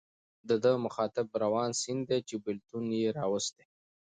[0.49, 3.65] د ده مخاطب روان سیند دی چې بېلتون یې راوستی.